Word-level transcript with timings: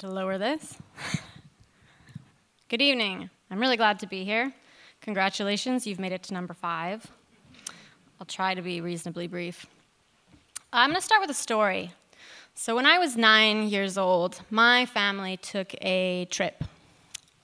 To 0.00 0.08
lower 0.08 0.38
this. 0.38 0.78
Good 2.70 2.80
evening. 2.80 3.28
I'm 3.50 3.60
really 3.60 3.76
glad 3.76 3.98
to 3.98 4.06
be 4.06 4.24
here. 4.24 4.50
Congratulations, 5.02 5.86
you've 5.86 6.00
made 6.00 6.12
it 6.12 6.22
to 6.22 6.32
number 6.32 6.54
five. 6.54 7.06
I'll 8.18 8.24
try 8.24 8.54
to 8.54 8.62
be 8.62 8.80
reasonably 8.80 9.26
brief. 9.26 9.66
I'm 10.72 10.88
going 10.88 10.98
to 10.98 11.04
start 11.04 11.20
with 11.20 11.28
a 11.28 11.34
story. 11.34 11.92
So, 12.54 12.74
when 12.74 12.86
I 12.86 12.98
was 12.98 13.18
nine 13.18 13.68
years 13.68 13.98
old, 13.98 14.40
my 14.48 14.86
family 14.86 15.36
took 15.36 15.74
a 15.82 16.26
trip. 16.30 16.64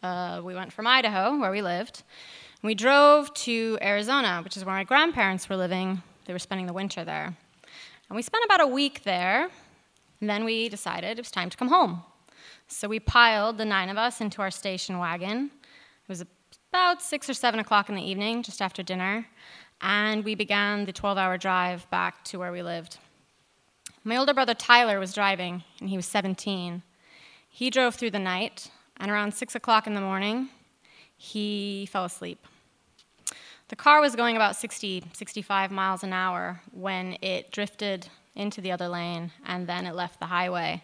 Uh, 0.03 0.41
we 0.43 0.55
went 0.55 0.73
from 0.73 0.87
Idaho, 0.87 1.39
where 1.39 1.51
we 1.51 1.61
lived, 1.61 2.05
and 2.63 2.69
we 2.69 2.75
drove 2.75 3.35
to 3.35 3.77
Arizona, 3.83 4.41
which 4.43 4.57
is 4.57 4.65
where 4.65 4.77
my 4.77 4.85
grandparents 4.85 5.47
were 5.51 5.59
living. 5.59 6.01
They 6.25 6.33
were 6.33 6.39
spending 6.39 6.67
the 6.67 6.73
winter 6.73 7.05
there. 7.05 7.37
And 8.09 8.17
we 8.17 8.23
spent 8.23 8.47
about 8.47 8.63
a 8.63 8.67
week 8.67 9.03
there, 9.03 9.51
and 10.23 10.31
then 10.31 10.47
we 10.47 10.71
decided 10.71 11.19
it 11.19 11.21
was 11.21 11.31
time 11.31 11.51
to 11.51 11.57
come 11.59 11.69
home. 11.69 12.03
So 12.69 12.89
we 12.89 12.99
piled 12.99 13.59
the 13.59 13.65
nine 13.65 13.89
of 13.89 13.97
us 13.97 14.21
into 14.21 14.43
our 14.43 14.51
station 14.51 14.99
wagon. 14.99 15.51
It 15.63 16.09
was 16.09 16.25
about 16.73 17.01
six 17.01 17.31
or 17.31 17.35
seven 17.35 17.61
o'clock 17.61 17.89
in 17.89 17.95
the 17.95 18.03
evening, 18.03 18.43
just 18.43 18.61
after 18.61 18.83
dinner, 18.83 19.27
and 19.81 20.25
we 20.25 20.35
began 20.35 20.85
the 20.85 20.93
12 20.93 21.17
hour 21.17 21.39
drive 21.39 21.89
back 21.91 22.25
to 22.25 22.39
where 22.39 22.51
we 22.51 22.63
lived. 22.63 22.99
My 24.03 24.17
older 24.17 24.35
brother 24.35 24.55
Tyler 24.55 24.99
was 24.99 25.15
driving, 25.15 25.63
and 25.81 25.89
he 25.89 25.97
was 25.97 26.07
17. 26.07 26.83
He 27.49 27.71
drove 27.71 27.95
through 27.95 28.11
the 28.11 28.19
night, 28.19 28.71
and 28.99 29.11
around 29.11 29.33
six 29.33 29.55
o'clock 29.55 29.87
in 29.87 29.95
the 29.95 30.01
morning, 30.01 30.49
he 31.17 31.89
fell 31.91 32.05
asleep. 32.05 32.47
The 33.69 33.77
car 33.77 34.01
was 34.01 34.15
going 34.15 34.37
about 34.37 34.57
60, 34.57 35.05
65 35.13 35.71
miles 35.71 36.03
an 36.03 36.13
hour 36.13 36.61
when 36.73 37.17
it 37.23 37.51
drifted 37.53 38.09
into 38.35 38.61
the 38.61 38.73
other 38.73 38.89
lane, 38.89 39.31
and 39.45 39.69
then 39.69 39.87
it 39.87 39.95
left 39.95 40.21
the 40.21 40.27
highway. 40.27 40.83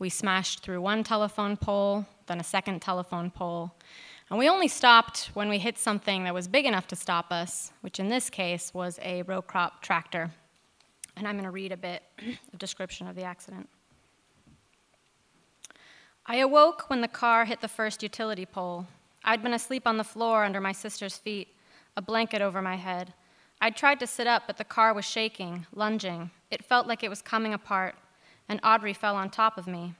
We 0.00 0.08
smashed 0.08 0.60
through 0.60 0.80
one 0.80 1.04
telephone 1.04 1.58
pole, 1.58 2.06
then 2.26 2.40
a 2.40 2.44
second 2.44 2.80
telephone 2.80 3.30
pole. 3.30 3.74
And 4.30 4.38
we 4.38 4.48
only 4.48 4.66
stopped 4.66 5.28
when 5.34 5.50
we 5.50 5.58
hit 5.58 5.76
something 5.76 6.24
that 6.24 6.32
was 6.32 6.48
big 6.48 6.64
enough 6.64 6.86
to 6.86 6.96
stop 6.96 7.30
us, 7.30 7.70
which 7.82 8.00
in 8.00 8.08
this 8.08 8.30
case 8.30 8.72
was 8.72 8.98
a 9.02 9.20
row 9.22 9.42
crop 9.42 9.82
tractor. 9.82 10.30
And 11.18 11.28
I'm 11.28 11.34
going 11.34 11.44
to 11.44 11.50
read 11.50 11.70
a 11.70 11.76
bit 11.76 12.02
of 12.50 12.58
description 12.58 13.08
of 13.08 13.14
the 13.14 13.24
accident. 13.24 13.68
I 16.24 16.36
awoke 16.36 16.88
when 16.88 17.02
the 17.02 17.08
car 17.08 17.44
hit 17.44 17.60
the 17.60 17.68
first 17.68 18.02
utility 18.02 18.46
pole. 18.46 18.86
I'd 19.22 19.42
been 19.42 19.52
asleep 19.52 19.86
on 19.86 19.98
the 19.98 20.04
floor 20.04 20.44
under 20.44 20.62
my 20.62 20.72
sister's 20.72 21.18
feet, 21.18 21.48
a 21.94 22.00
blanket 22.00 22.40
over 22.40 22.62
my 22.62 22.76
head. 22.76 23.12
I'd 23.60 23.76
tried 23.76 24.00
to 24.00 24.06
sit 24.06 24.26
up, 24.26 24.44
but 24.46 24.56
the 24.56 24.64
car 24.64 24.94
was 24.94 25.04
shaking, 25.04 25.66
lunging. 25.74 26.30
It 26.50 26.64
felt 26.64 26.86
like 26.86 27.04
it 27.04 27.10
was 27.10 27.20
coming 27.20 27.52
apart 27.52 27.96
and 28.50 28.60
Audrey 28.64 28.92
fell 28.92 29.14
on 29.14 29.30
top 29.30 29.56
of 29.56 29.68
me. 29.68 29.94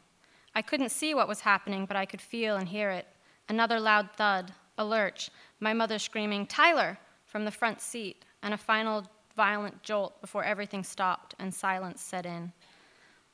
I 0.57 0.61
couldn't 0.61 0.89
see 0.91 1.15
what 1.15 1.29
was 1.29 1.41
happening, 1.41 1.87
but 1.87 1.97
I 1.97 2.05
could 2.05 2.21
feel 2.21 2.57
and 2.57 2.69
hear 2.69 2.91
it. 2.91 3.07
Another 3.49 3.79
loud 3.79 4.11
thud, 4.17 4.53
a 4.77 4.85
lurch, 4.85 5.31
my 5.61 5.73
mother 5.73 6.01
screaming, 6.01 6.47
Tyler, 6.47 6.99
from 7.25 7.45
the 7.45 7.53
front 7.53 7.81
seat, 7.81 8.25
and 8.43 8.53
a 8.53 8.59
final 8.59 9.07
violent 9.37 9.85
jolt 9.85 10.21
before 10.21 10.43
everything 10.43 10.83
stopped 10.83 11.37
and 11.39 11.55
silence 11.55 12.03
set 12.03 12.27
in. 12.27 12.53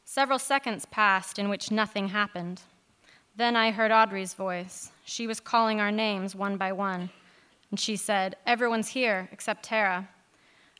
Several 0.05 0.39
seconds 0.39 0.84
passed 0.84 1.39
in 1.39 1.48
which 1.48 1.70
nothing 1.70 2.08
happened. 2.08 2.61
Then 3.36 3.56
I 3.56 3.70
heard 3.70 3.91
Audrey's 3.91 4.34
voice. 4.34 4.92
She 5.06 5.27
was 5.27 5.41
calling 5.41 5.80
our 5.80 5.91
names 5.91 6.34
one 6.34 6.58
by 6.58 6.73
one. 6.73 7.08
And 7.70 7.80
she 7.80 7.96
said, 7.96 8.36
Everyone's 8.46 8.89
here 8.89 9.30
except 9.33 9.63
Tara. 9.63 10.11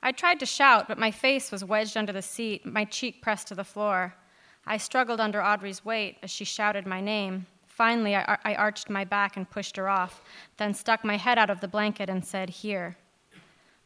I 0.03 0.13
tried 0.13 0.41
to 0.41 0.47
shout, 0.47 0.89
but 0.89 0.99
my 0.99 1.11
face 1.11 1.51
was 1.51 1.65
wedged 1.65 1.97
under 1.97 2.13
the 2.13 2.21
seat, 2.21 2.67
my 2.67 2.85
cheek 2.85 3.23
pressed 3.23 3.49
to 3.49 3.55
the 3.55 3.65
floor. 3.65 4.15
I 4.67 4.79
struggled 4.79 5.21
under 5.21 5.43
Audrey's 5.43 5.85
weight 5.85 6.19
as 6.23 6.31
she 6.31 6.45
shouted 6.45 6.87
my 6.87 7.01
name. 7.01 7.47
Finally, 7.67 8.17
I, 8.17 8.39
I, 8.45 8.55
arched 8.55 8.91
my 8.91 9.05
back 9.05 9.37
and 9.37 9.49
pushed 9.49 9.77
her 9.77 9.89
off, 9.89 10.23
then 10.57 10.73
stuck 10.73 11.05
my 11.05 11.17
head 11.17 11.39
out 11.39 11.51
of 11.51 11.61
the 11.61 11.69
blanket 11.69 12.09
and 12.09 12.25
said, 12.25 12.49
Here. 12.49 12.97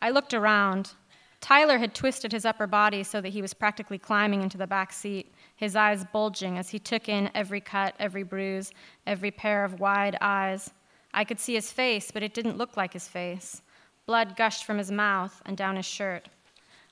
I 0.00 0.10
looked 0.10 0.32
around. 0.32 0.92
Tyler 1.40 1.78
had 1.78 1.94
twisted 1.94 2.32
his 2.32 2.44
upper 2.44 2.66
body 2.66 3.02
so 3.02 3.20
that 3.20 3.30
he 3.30 3.42
was 3.42 3.52
practically 3.52 3.98
climbing 3.98 4.42
into 4.42 4.56
the 4.56 4.66
back 4.66 4.92
seat, 4.92 5.34
his 5.56 5.74
eyes 5.74 6.04
bulging 6.12 6.56
as 6.56 6.70
he 6.70 6.78
took 6.78 7.08
in 7.08 7.30
every 7.34 7.60
cut, 7.60 7.94
every 7.98 8.22
bruise, 8.22 8.70
every 9.06 9.30
pair 9.30 9.64
of 9.64 9.80
wide 9.80 10.16
eyes. 10.20 10.70
I 11.12 11.24
could 11.24 11.40
see 11.40 11.54
his 11.54 11.72
face, 11.72 12.10
but 12.10 12.22
it 12.22 12.32
didn't 12.32 12.58
look 12.58 12.76
like 12.76 12.92
his 12.92 13.08
face. 13.08 13.60
Blood 14.06 14.36
gushed 14.36 14.64
from 14.64 14.78
his 14.78 14.92
mouth 14.92 15.42
and 15.44 15.56
down 15.56 15.76
his 15.76 15.86
shirt. 15.86 16.28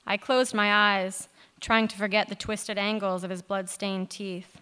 I 0.05 0.17
closed 0.17 0.53
my 0.53 0.99
eyes 0.99 1.28
trying 1.59 1.87
to 1.87 1.97
forget 1.97 2.29
the 2.29 2.35
twisted 2.35 2.77
angles 2.77 3.23
of 3.23 3.29
his 3.29 3.41
blood-stained 3.41 4.09
teeth. 4.09 4.59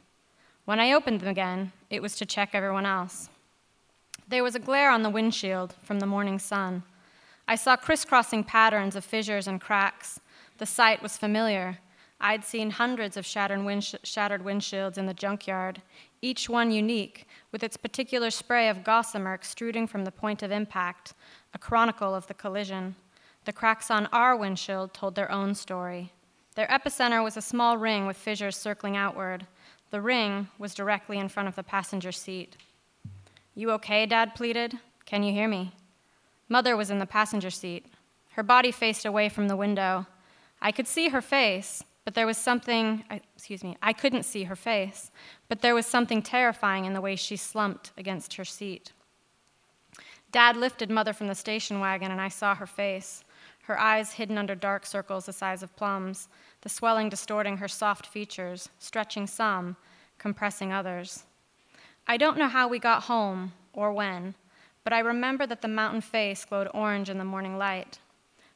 When 0.65 0.79
I 0.79 0.93
opened 0.93 1.21
them 1.21 1.29
again, 1.29 1.71
it 1.89 2.01
was 2.01 2.15
to 2.17 2.25
check 2.25 2.49
everyone 2.53 2.85
else. 2.85 3.29
There 4.27 4.43
was 4.43 4.55
a 4.55 4.59
glare 4.59 4.91
on 4.91 5.03
the 5.03 5.09
windshield 5.09 5.75
from 5.83 5.99
the 5.99 6.05
morning 6.05 6.39
sun. 6.39 6.83
I 7.47 7.55
saw 7.55 7.77
crisscrossing 7.77 8.43
patterns 8.43 8.95
of 8.95 9.05
fissures 9.05 9.47
and 9.47 9.61
cracks. 9.61 10.19
The 10.57 10.65
sight 10.65 11.01
was 11.01 11.17
familiar. 11.17 11.79
I'd 12.19 12.43
seen 12.43 12.71
hundreds 12.71 13.15
of 13.15 13.25
shattered, 13.25 13.83
shattered 14.03 14.43
windshields 14.43 14.97
in 14.97 15.05
the 15.05 15.13
junkyard, 15.13 15.81
each 16.21 16.49
one 16.49 16.71
unique, 16.71 17.27
with 17.51 17.63
its 17.63 17.77
particular 17.77 18.31
spray 18.31 18.67
of 18.69 18.83
gossamer 18.83 19.33
extruding 19.33 19.87
from 19.87 20.03
the 20.03 20.11
point 20.11 20.43
of 20.43 20.51
impact, 20.51 21.13
a 21.53 21.57
chronicle 21.59 22.13
of 22.13 22.27
the 22.27 22.33
collision. 22.33 22.95
The 23.45 23.53
cracks 23.53 23.89
on 23.89 24.07
our 24.07 24.35
windshield 24.35 24.93
told 24.93 25.15
their 25.15 25.31
own 25.31 25.55
story. 25.55 26.11
Their 26.57 26.67
epicenter 26.69 27.23
was 27.23 27.37
a 27.37 27.41
small 27.41 27.77
ring 27.77 28.07
with 28.07 28.17
fissures 28.17 28.57
circling 28.57 28.97
outward. 28.97 29.45
The 29.91 30.01
ring 30.01 30.47
was 30.57 30.73
directly 30.73 31.19
in 31.19 31.29
front 31.29 31.47
of 31.47 31.55
the 31.55 31.61
passenger 31.61 32.11
seat. 32.11 32.57
You 33.53 33.69
okay? 33.73 34.07
Dad 34.07 34.33
pleaded. 34.33 34.73
Can 35.05 35.21
you 35.21 35.31
hear 35.31 35.47
me? 35.47 35.75
Mother 36.49 36.75
was 36.75 36.89
in 36.89 36.97
the 36.97 37.05
passenger 37.05 37.51
seat. 37.51 37.85
Her 38.31 38.41
body 38.41 38.71
faced 38.71 39.05
away 39.05 39.29
from 39.29 39.47
the 39.47 39.55
window. 39.55 40.07
I 40.59 40.71
could 40.71 40.87
see 40.87 41.09
her 41.09 41.21
face, 41.21 41.83
but 42.05 42.15
there 42.15 42.25
was 42.25 42.37
something, 42.37 43.03
excuse 43.35 43.63
me, 43.63 43.77
I 43.83 43.93
couldn't 43.93 44.23
see 44.23 44.45
her 44.45 44.55
face, 44.55 45.11
but 45.49 45.61
there 45.61 45.75
was 45.75 45.85
something 45.85 46.23
terrifying 46.23 46.85
in 46.85 46.93
the 46.93 47.01
way 47.01 47.15
she 47.15 47.37
slumped 47.37 47.91
against 47.99 48.33
her 48.33 48.45
seat. 48.45 48.93
Dad 50.31 50.57
lifted 50.57 50.89
Mother 50.89 51.13
from 51.13 51.27
the 51.27 51.35
station 51.35 51.79
wagon, 51.79 52.09
and 52.09 52.19
I 52.19 52.29
saw 52.29 52.55
her 52.55 52.65
face, 52.65 53.23
her 53.67 53.77
eyes 53.77 54.13
hidden 54.13 54.37
under 54.37 54.55
dark 54.55 54.85
circles 54.85 55.25
the 55.25 55.33
size 55.33 55.61
of 55.61 55.75
plums, 55.75 56.29
the 56.61 56.69
swelling 56.69 57.09
distorting 57.09 57.57
her 57.57 57.67
soft 57.67 58.07
features, 58.07 58.69
stretching 58.79 59.27
some, 59.27 59.75
compressing 60.17 60.71
others. 60.71 61.25
I 62.07 62.15
don't 62.15 62.37
know 62.37 62.47
how 62.47 62.69
we 62.69 62.79
got 62.79 63.03
home 63.03 63.51
or 63.73 63.91
when, 63.91 64.35
but 64.85 64.93
I 64.93 64.99
remember 64.99 65.45
that 65.47 65.61
the 65.61 65.67
mountain 65.67 65.99
face 65.99 66.45
glowed 66.45 66.69
orange 66.73 67.09
in 67.09 67.17
the 67.17 67.25
morning 67.25 67.57
light. 67.57 67.99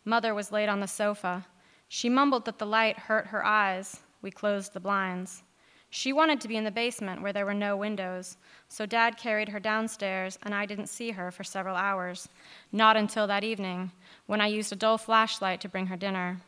Mother 0.06 0.34
was 0.34 0.54
laid 0.54 0.70
on 0.70 0.80
the 0.80 0.88
sofa. 0.88 1.46
She 1.90 2.08
mumbled 2.08 2.46
that 2.46 2.58
the 2.58 2.66
light 2.66 2.98
hurt 2.98 3.28
her 3.28 3.46
eyes. 3.46 4.00
We 4.22 4.32
closed 4.32 4.72
the 4.72 4.80
blinds. 4.80 5.44
She 5.94 6.14
wanted 6.14 6.40
to 6.40 6.48
be 6.48 6.56
in 6.56 6.64
the 6.64 6.72
basement 6.72 7.22
where 7.22 7.34
there 7.34 7.46
were 7.46 7.54
no 7.54 7.76
windows, 7.76 8.38
so 8.70 8.86
Dad 8.86 9.18
carried 9.18 9.50
her 9.50 9.60
downstairs, 9.60 10.40
and 10.42 10.56
I 10.56 10.66
didn't 10.66 10.88
see 10.88 11.12
her 11.12 11.32
for 11.32 11.44
several 11.44 11.76
hours, 11.76 12.30
not 12.72 12.96
until 12.96 13.28
that 13.28 13.44
evening, 13.44 13.92
when 14.26 14.40
I 14.40 14.48
used 14.48 14.72
a 14.72 14.78
dull 14.78 14.98
flashlight 14.98 15.60
to 15.62 15.70
bring 15.70 15.88
her 15.88 15.98
dinner. 15.98 16.40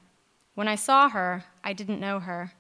When 0.56 0.70
I 0.70 0.76
saw 0.76 1.10
her, 1.10 1.44
I 1.62 1.74
didn't 1.74 2.00
know 2.00 2.20
her. 2.20 2.54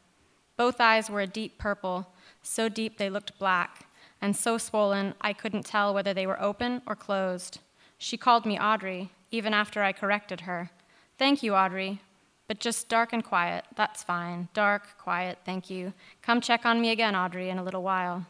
Both 0.57 0.81
eyes 0.81 1.09
were 1.09 1.21
a 1.21 1.27
deep 1.27 1.57
purple, 1.57 2.09
so 2.41 2.67
deep 2.67 2.97
they 2.97 3.09
looked 3.09 3.39
black, 3.39 3.87
and 4.21 4.35
so 4.35 4.57
swollen 4.57 5.13
I 5.21 5.31
couldn't 5.31 5.65
tell 5.65 5.93
whether 5.93 6.13
they 6.13 6.27
were 6.27 6.41
open 6.41 6.81
or 6.85 6.97
closed. 6.97 7.59
She 7.97 8.17
called 8.17 8.45
me 8.45 8.59
Audrey, 8.59 9.09
even 9.31 9.53
after 9.53 9.83
I 9.83 9.93
corrected 9.93 10.41
her. 10.41 10.69
Thank 11.17 11.43
you, 11.43 11.55
Audrey, 11.55 12.01
but 12.47 12.59
just 12.59 12.89
dark 12.89 13.13
and 13.13 13.23
quiet. 13.23 13.65
That's 13.75 14.03
fine. 14.03 14.49
Dark, 14.53 14.97
quiet, 14.97 15.39
thank 15.45 15.69
you. 15.69 15.93
Come 16.21 16.41
check 16.41 16.65
on 16.65 16.81
me 16.81 16.91
again, 16.91 17.15
Audrey, 17.15 17.49
in 17.49 17.57
a 17.57 17.63
little 17.63 17.83
while. 17.83 18.25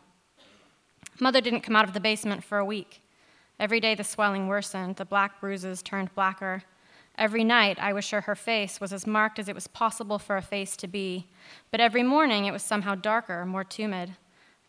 Mother 1.19 1.41
didn't 1.41 1.61
come 1.61 1.75
out 1.75 1.87
of 1.87 1.93
the 1.93 1.99
basement 1.99 2.43
for 2.43 2.57
a 2.57 2.65
week. 2.65 3.01
Every 3.59 3.79
day 3.79 3.95
the 3.95 4.03
swelling 4.03 4.47
worsened, 4.47 4.95
the 4.95 5.05
black 5.05 5.39
bruises 5.39 5.81
turned 5.81 6.13
blacker. 6.15 6.63
Every 7.17 7.43
night, 7.43 7.77
I 7.79 7.93
was 7.93 8.03
sure 8.03 8.21
her 8.21 8.35
face 8.35 8.81
was 8.81 8.91
as 8.91 9.05
marked 9.05 9.37
as 9.37 9.47
it 9.47 9.55
was 9.55 9.67
possible 9.67 10.17
for 10.17 10.35
a 10.35 10.41
face 10.41 10.75
to 10.77 10.87
be, 10.87 11.27
but 11.69 11.79
every 11.79 12.01
morning 12.01 12.45
it 12.45 12.51
was 12.51 12.63
somehow 12.63 12.95
darker, 12.95 13.45
more 13.45 13.63
tumid. 13.63 14.15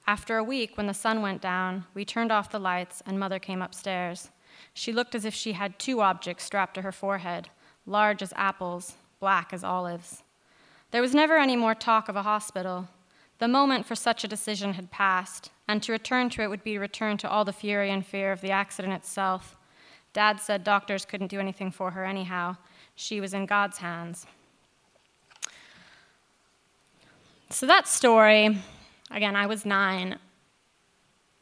After 0.06 0.36
a 0.36 0.44
week, 0.44 0.76
when 0.76 0.86
the 0.86 0.92
sun 0.92 1.22
went 1.22 1.40
down, 1.40 1.86
we 1.94 2.04
turned 2.04 2.30
off 2.30 2.50
the 2.50 2.58
lights 2.58 3.02
and 3.06 3.18
Mother 3.18 3.38
came 3.38 3.62
upstairs. 3.62 4.30
She 4.74 4.92
looked 4.92 5.14
as 5.14 5.24
if 5.24 5.34
she 5.34 5.54
had 5.54 5.78
two 5.78 6.02
objects 6.02 6.44
strapped 6.44 6.74
to 6.74 6.82
her 6.82 6.92
forehead, 6.92 7.48
large 7.86 8.20
as 8.20 8.34
apples, 8.36 8.96
black 9.24 9.54
as 9.54 9.64
olives. 9.64 10.22
There 10.90 11.00
was 11.00 11.14
never 11.14 11.38
any 11.38 11.56
more 11.56 11.74
talk 11.74 12.10
of 12.10 12.16
a 12.16 12.24
hospital. 12.24 12.88
The 13.38 13.48
moment 13.48 13.86
for 13.86 13.94
such 13.94 14.22
a 14.22 14.28
decision 14.28 14.74
had 14.74 14.90
passed, 14.90 15.50
and 15.66 15.82
to 15.82 15.92
return 15.92 16.28
to 16.30 16.42
it 16.42 16.50
would 16.50 16.62
be 16.62 16.76
return 16.76 17.16
to 17.16 17.30
all 17.30 17.42
the 17.42 17.60
fury 17.62 17.90
and 17.90 18.04
fear 18.04 18.32
of 18.32 18.42
the 18.42 18.50
accident 18.50 18.92
itself. 18.92 19.56
Dad 20.12 20.40
said 20.40 20.62
doctors 20.62 21.06
couldn't 21.06 21.30
do 21.30 21.40
anything 21.40 21.70
for 21.70 21.92
her 21.92 22.04
anyhow. 22.04 22.56
She 22.96 23.18
was 23.18 23.32
in 23.32 23.46
God's 23.46 23.78
hands. 23.78 24.26
So 27.48 27.64
that 27.64 27.88
story, 27.88 28.58
again, 29.10 29.36
I 29.36 29.46
was 29.46 29.64
nine. 29.64 30.18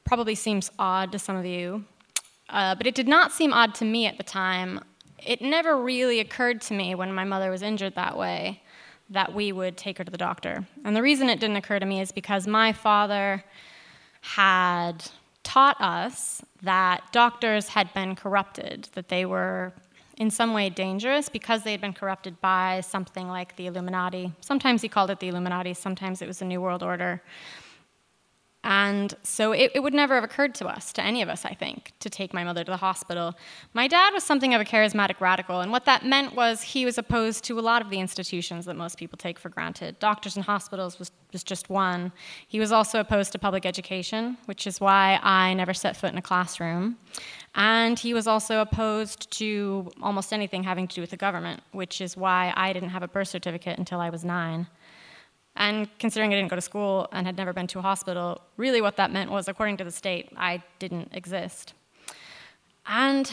probably 0.05 0.37
seems 0.37 0.71
odd 0.79 1.11
to 1.11 1.19
some 1.19 1.35
of 1.35 1.45
you, 1.45 1.85
uh, 2.49 2.77
but 2.77 2.87
it 2.87 2.95
did 2.95 3.09
not 3.09 3.33
seem 3.33 3.53
odd 3.53 3.75
to 3.75 3.85
me 3.85 4.07
at 4.07 4.19
the 4.19 4.23
time. 4.23 4.79
It 5.25 5.41
never 5.41 5.81
really 5.81 6.21
occurred 6.21 6.61
to 6.63 6.75
me 6.75 6.95
when 6.95 7.13
my 7.13 7.25
mother 7.25 7.51
was 7.51 7.63
injured 7.63 7.95
that 7.95 8.17
way 8.17 8.63
that 9.11 9.35
we 9.35 9.53
would 9.53 9.77
take 9.77 9.99
her 9.99 10.05
to 10.05 10.11
the 10.11 10.19
doctor. 10.19 10.67
And 10.85 10.97
the 10.97 11.03
reason 11.03 11.29
it 11.29 11.39
didn't 11.39 11.57
occur 11.57 11.79
to 11.79 11.87
me 11.87 12.01
is 12.01 12.13
because 12.13 12.47
my 12.47 12.73
father 12.73 13.45
had 14.23 15.05
taught 15.43 15.81
us 15.81 16.43
that 16.63 17.03
doctors 17.13 17.69
had 17.69 17.93
been 17.93 18.17
corrupted, 18.17 18.89
that 18.95 19.09
they 19.09 19.25
were 19.25 19.73
in 20.17 20.31
some 20.31 20.55
way 20.55 20.71
dangerous 20.71 21.29
because 21.29 21.63
they 21.63 21.73
had 21.73 21.81
been 21.81 21.93
corrupted 21.93 22.41
by 22.41 22.81
something 22.81 23.29
like 23.29 23.57
the 23.57 23.67
Illuminati. 23.67 24.33
Sometimes 24.41 24.83
he 24.83 24.89
called 24.89 25.11
it 25.11 25.21
the 25.21 25.29
Illuminati, 25.29 25.75
sometimes 25.75 26.23
it 26.23 26.29
was 26.29 26.39
the 26.39 26.45
New 26.45 26.61
World 26.61 26.83
Order. 26.83 27.23
And 28.65 29.13
so 29.25 29.51
it, 29.51 29.73
it, 29.75 29.81
would 29.81 29.93
never 29.93 30.15
have 30.15 30.23
occurred 30.23 30.55
to 30.57 30.69
us, 30.69 30.93
to 30.93 31.03
any 31.03 31.21
of 31.21 31.29
us, 31.29 31.45
I 31.45 31.53
think, 31.53 31.91
to 31.99 32.09
take 32.09 32.33
my 32.33 32.45
mother 32.45 32.63
to 32.63 32.71
the 32.71 32.77
hospital. 32.77 33.35
My 33.75 33.89
dad 33.89 34.13
was 34.13 34.23
something 34.23 34.55
of 34.55 34.61
a 34.61 34.65
charismatic 34.65 35.21
radical, 35.21 35.61
and 35.61 35.73
what 35.73 35.85
that 35.87 36.07
meant 36.07 36.37
was 36.37 36.63
he 36.63 36.85
was 36.85 36.97
opposed 36.97 37.43
to 37.45 37.59
a 37.59 37.61
lot 37.61 37.83
of 37.83 37.91
the 37.91 37.99
institutions 37.99 38.65
that 38.67 38.77
most 38.77 38.99
people 38.99 39.17
take 39.17 39.41
for 39.41 39.49
granted. 39.49 39.99
Doctors 39.99 40.37
and 40.37 40.45
hospitals 40.45 41.01
was, 41.01 41.11
was 41.33 41.43
just 41.43 41.71
one. 41.71 42.13
He 42.47 42.61
was 42.61 42.71
also 42.71 43.01
opposed 43.01 43.33
to 43.33 43.39
public 43.41 43.67
education, 43.67 44.37
which 44.45 44.69
is 44.69 44.81
why 44.81 45.19
I 45.25 45.55
never 45.55 45.75
set 45.75 45.97
foot 45.97 46.13
in 46.13 46.19
a 46.19 46.23
classroom. 46.23 46.99
And 47.57 47.99
he 47.99 48.15
was 48.15 48.29
also 48.29 48.61
opposed 48.61 49.29
to 49.33 49.91
almost 50.01 50.33
anything 50.33 50.63
having 50.63 50.87
to 50.87 50.95
do 50.95 51.01
with 51.01 51.11
the 51.11 51.17
government, 51.17 51.63
which 51.73 52.01
is 52.01 52.17
why 52.17 52.53
I 52.57 52.73
didn't 52.73 52.91
have 52.91 53.03
a 53.03 53.09
birth 53.09 53.29
certificate 53.29 53.79
until 53.79 54.01
I 54.01 54.09
was 54.09 54.25
nine. 54.25 54.69
And 55.57 55.89
considering 55.99 56.33
I 56.33 56.37
didn't 56.37 56.51
go 56.51 56.57
to 56.57 56.63
school 56.63 57.09
and 57.13 57.27
had 57.27 57.37
never 57.37 57.53
been 57.53 57.67
to 57.69 57.79
a 57.79 57.83
hospital, 57.83 58.41
really 58.57 58.81
what 58.81 58.97
that 58.97 59.11
meant 59.11 59.31
was, 59.31 59.49
according 59.49 59.77
to 59.79 59.85
the 59.85 59.91
state, 59.91 60.31
I 60.37 60.63
didn't 60.79 61.11
exist. 61.13 61.75
And 62.87 63.31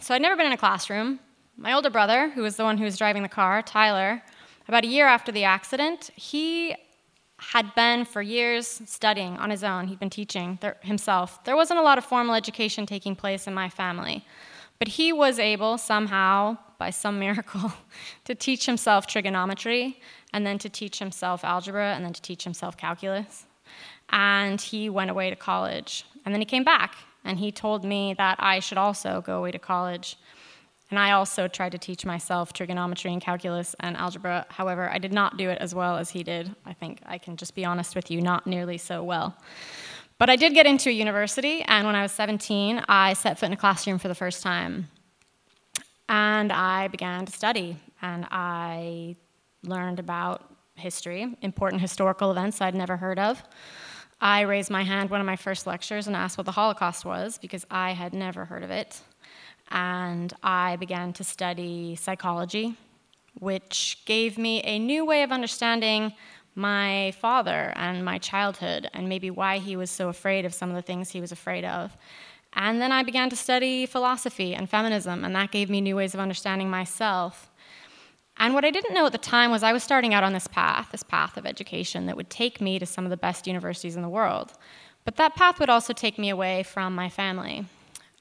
so 0.00 0.14
I'd 0.14 0.22
never 0.22 0.36
been 0.36 0.46
in 0.46 0.52
a 0.52 0.56
classroom. 0.56 1.20
My 1.56 1.74
older 1.74 1.90
brother, 1.90 2.30
who 2.30 2.42
was 2.42 2.56
the 2.56 2.64
one 2.64 2.78
who 2.78 2.84
was 2.84 2.96
driving 2.96 3.22
the 3.22 3.28
car, 3.28 3.62
Tyler, 3.62 4.22
about 4.66 4.84
a 4.84 4.86
year 4.86 5.06
after 5.06 5.30
the 5.30 5.44
accident, 5.44 6.10
he 6.16 6.74
had 7.38 7.74
been 7.74 8.04
for 8.04 8.22
years 8.22 8.80
studying 8.86 9.36
on 9.38 9.50
his 9.50 9.64
own. 9.64 9.86
He'd 9.86 9.98
been 9.98 10.10
teaching 10.10 10.58
himself. 10.82 11.42
There 11.44 11.56
wasn't 11.56 11.80
a 11.80 11.82
lot 11.82 11.98
of 11.98 12.04
formal 12.04 12.34
education 12.34 12.86
taking 12.86 13.16
place 13.16 13.46
in 13.46 13.54
my 13.54 13.68
family, 13.68 14.24
but 14.80 14.88
he 14.88 15.12
was 15.12 15.38
able 15.38 15.78
somehow, 15.78 16.56
by 16.78 16.90
some 16.90 17.20
miracle, 17.20 17.72
to 18.24 18.34
teach 18.34 18.66
himself 18.66 19.06
trigonometry 19.06 20.00
and 20.32 20.44
then 20.46 20.58
to 20.58 20.68
teach 20.68 20.98
himself 20.98 21.44
algebra, 21.44 21.92
and 21.94 22.04
then 22.04 22.12
to 22.12 22.22
teach 22.22 22.44
himself 22.44 22.76
calculus. 22.76 23.46
And 24.08 24.60
he 24.60 24.88
went 24.88 25.10
away 25.10 25.28
to 25.28 25.36
college. 25.36 26.04
And 26.24 26.32
then 26.34 26.40
he 26.40 26.44
came 26.44 26.64
back, 26.64 26.94
and 27.24 27.38
he 27.38 27.50
told 27.50 27.84
me 27.84 28.14
that 28.14 28.36
I 28.38 28.60
should 28.60 28.78
also 28.78 29.22
go 29.26 29.38
away 29.38 29.50
to 29.50 29.58
college. 29.58 30.16
And 30.88 30.98
I 30.98 31.12
also 31.12 31.46
tried 31.46 31.72
to 31.72 31.78
teach 31.78 32.06
myself 32.06 32.52
trigonometry 32.52 33.12
and 33.12 33.20
calculus 33.20 33.76
and 33.80 33.96
algebra. 33.96 34.46
However, 34.50 34.88
I 34.88 34.98
did 34.98 35.12
not 35.12 35.36
do 35.36 35.50
it 35.50 35.58
as 35.60 35.74
well 35.74 35.96
as 35.98 36.10
he 36.10 36.22
did. 36.22 36.54
I 36.64 36.72
think 36.72 37.00
I 37.06 37.18
can 37.18 37.36
just 37.36 37.54
be 37.54 37.64
honest 37.64 37.94
with 37.94 38.10
you, 38.10 38.20
not 38.20 38.46
nearly 38.46 38.78
so 38.78 39.02
well. 39.02 39.36
But 40.20 40.28
I 40.28 40.36
did 40.36 40.52
get 40.52 40.66
into 40.66 40.90
a 40.90 40.92
university, 40.92 41.62
and 41.62 41.86
when 41.86 41.96
I 41.96 42.02
was 42.02 42.12
17, 42.12 42.84
I 42.90 43.14
set 43.14 43.38
foot 43.38 43.46
in 43.46 43.54
a 43.54 43.56
classroom 43.56 43.98
for 43.98 44.08
the 44.08 44.14
first 44.14 44.42
time. 44.42 44.90
And 46.10 46.52
I 46.52 46.88
began 46.88 47.24
to 47.24 47.32
study, 47.32 47.78
and 48.02 48.26
I 48.30 49.16
learned 49.62 49.98
about 49.98 50.54
history, 50.74 51.34
important 51.40 51.80
historical 51.80 52.30
events 52.30 52.60
I'd 52.60 52.74
never 52.74 52.98
heard 52.98 53.18
of. 53.18 53.42
I 54.20 54.42
raised 54.42 54.70
my 54.70 54.82
hand 54.82 55.08
one 55.08 55.20
of 55.20 55.26
my 55.26 55.36
first 55.36 55.66
lectures 55.66 56.06
and 56.06 56.14
asked 56.14 56.36
what 56.36 56.44
the 56.44 56.52
Holocaust 56.52 57.06
was 57.06 57.38
because 57.38 57.64
I 57.70 57.92
had 57.92 58.12
never 58.12 58.44
heard 58.44 58.62
of 58.62 58.70
it. 58.70 59.00
And 59.70 60.34
I 60.42 60.76
began 60.76 61.14
to 61.14 61.24
study 61.24 61.96
psychology, 61.96 62.76
which 63.38 64.02
gave 64.04 64.36
me 64.36 64.60
a 64.64 64.78
new 64.78 65.06
way 65.06 65.22
of 65.22 65.32
understanding 65.32 66.12
my 66.54 67.12
father 67.20 67.72
and 67.76 68.04
my 68.04 68.18
childhood 68.18 68.88
and 68.92 69.08
maybe 69.08 69.30
why 69.30 69.58
he 69.58 69.76
was 69.76 69.90
so 69.90 70.08
afraid 70.08 70.44
of 70.44 70.54
some 70.54 70.70
of 70.70 70.76
the 70.76 70.82
things 70.82 71.10
he 71.10 71.20
was 71.20 71.32
afraid 71.32 71.64
of. 71.64 71.96
And 72.52 72.80
then 72.80 72.92
I 72.92 73.02
began 73.02 73.30
to 73.30 73.36
study 73.36 73.86
philosophy 73.86 74.54
and 74.54 74.68
feminism, 74.68 75.24
and 75.24 75.34
that 75.36 75.52
gave 75.52 75.70
me 75.70 75.80
new 75.80 75.96
ways 75.96 76.14
of 76.14 76.20
understanding 76.20 76.68
myself. 76.68 77.50
And 78.36 78.54
what 78.54 78.64
I 78.64 78.70
didn't 78.70 78.94
know 78.94 79.06
at 79.06 79.12
the 79.12 79.18
time 79.18 79.50
was 79.50 79.62
I 79.62 79.72
was 79.72 79.82
starting 79.82 80.14
out 80.14 80.24
on 80.24 80.32
this 80.32 80.46
path, 80.48 80.88
this 80.90 81.02
path 81.02 81.36
of 81.36 81.46
education 81.46 82.06
that 82.06 82.16
would 82.16 82.30
take 82.30 82.60
me 82.60 82.78
to 82.78 82.86
some 82.86 83.04
of 83.04 83.10
the 83.10 83.16
best 83.16 83.46
universities 83.46 83.96
in 83.96 84.02
the 84.02 84.08
world. 84.08 84.52
But 85.04 85.16
that 85.16 85.36
path 85.36 85.60
would 85.60 85.70
also 85.70 85.92
take 85.92 86.18
me 86.18 86.30
away 86.30 86.62
from 86.62 86.94
my 86.94 87.08
family. 87.08 87.66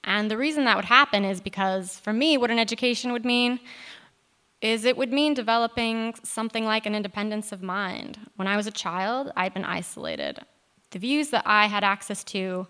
And 0.04 0.30
the 0.30 0.38
reason 0.38 0.66
that 0.66 0.76
would 0.76 0.86
happen 0.86 1.26
is 1.26 1.42
because 1.42 2.00
for 2.00 2.14
me, 2.14 2.38
what 2.38 2.52
an 2.52 2.60
education 2.60 3.12
would 3.12 3.26
mean 3.26 3.60
is 4.62 4.86
it 4.86 4.98
would 4.98 5.12
mean 5.12 5.34
developing 5.34 6.14
something 6.24 6.66
like 6.66 6.86
an 6.86 6.96
independence 6.96 7.52
of 7.52 7.64
mind. 7.64 8.20
When 8.36 8.48
I 8.48 8.58
was 8.58 8.68
a 8.68 8.72
child, 8.72 9.32
I'd 9.36 9.54
been 9.54 9.66
isolated. 9.66 10.40
The 10.92 11.00
views 11.00 11.30
that 11.30 11.44
I 11.46 11.68
had 11.68 11.84
access 11.84 12.24
to 12.26 12.68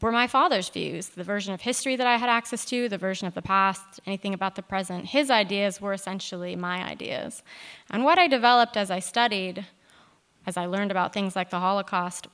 were 0.00 0.12
my 0.12 0.26
father's 0.26 0.68
views, 0.68 1.08
the 1.08 1.24
version 1.24 1.52
of 1.52 1.60
history 1.60 1.96
that 1.96 2.06
I 2.06 2.16
had 2.16 2.30
access 2.30 2.64
to, 2.66 2.88
the 2.88 2.96
version 2.96 3.26
of 3.26 3.34
the 3.34 3.42
past, 3.42 4.00
anything 4.06 4.32
about 4.32 4.54
the 4.54 4.62
present. 4.62 5.06
His 5.06 5.30
ideas 5.30 5.80
were 5.80 5.92
essentially 5.92 6.56
my 6.56 6.82
ideas. 6.82 7.42
And 7.90 8.04
what 8.04 8.18
I 8.18 8.26
developed 8.26 8.76
as 8.76 8.90
I 8.90 9.00
studied, 9.00 9.66
as 10.46 10.56
I 10.56 10.66
learned 10.66 10.90
about 10.90 11.12
things 11.12 11.36
like 11.36 11.50
the 11.50 11.60
Holocaust, 11.60 12.28